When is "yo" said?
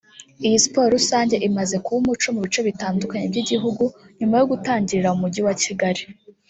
4.39-4.45